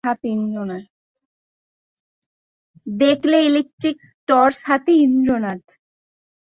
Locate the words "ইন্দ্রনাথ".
4.99-5.63